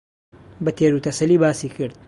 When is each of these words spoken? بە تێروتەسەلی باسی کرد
بە 0.63 0.71
تێروتەسەلی 0.77 1.41
باسی 1.41 1.69
کرد 1.75 1.95